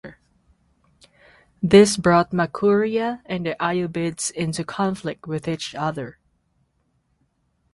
This 1.61 1.95
brought 1.95 2.33
Makuria 2.33 3.21
and 3.27 3.45
the 3.45 3.53
Ayyubids 3.59 4.31
into 4.31 4.63
conflict 4.63 5.27
with 5.27 5.47
each 5.47 5.75
other. 5.75 6.17